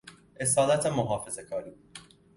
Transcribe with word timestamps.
اصالت 0.41 0.85
محافظه 0.85 1.43
کاری 1.43 1.73